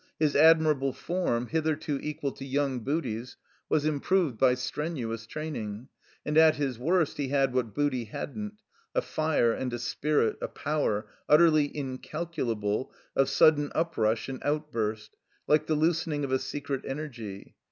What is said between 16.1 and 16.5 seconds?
of a